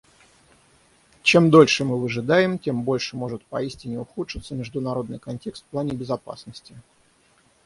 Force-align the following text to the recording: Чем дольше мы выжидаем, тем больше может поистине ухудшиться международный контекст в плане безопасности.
Чем 1.21 1.51
дольше 1.51 1.85
мы 1.85 1.99
выжидаем, 2.01 2.57
тем 2.57 2.81
больше 2.81 3.15
может 3.15 3.45
поистине 3.45 3.99
ухудшиться 3.99 4.55
международный 4.55 5.19
контекст 5.19 5.61
в 5.61 5.67
плане 5.67 5.91
безопасности. 5.91 6.73